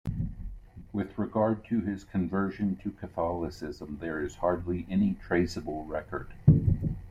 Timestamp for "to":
1.65-1.81, 2.77-2.89